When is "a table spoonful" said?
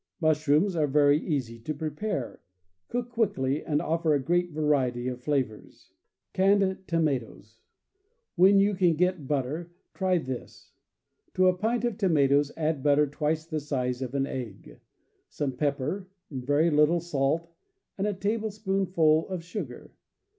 18.07-19.29